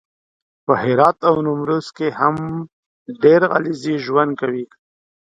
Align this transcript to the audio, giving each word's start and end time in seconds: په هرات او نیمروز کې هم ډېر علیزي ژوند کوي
په 0.65 0.73
هرات 0.83 1.17
او 1.29 1.35
نیمروز 1.45 1.87
کې 1.97 2.07
هم 2.19 2.35
ډېر 3.23 3.41
علیزي 3.55 3.95
ژوند 4.05 4.31
کوي 4.41 4.65